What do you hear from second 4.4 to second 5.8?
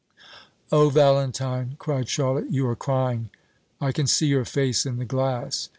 face in the glass."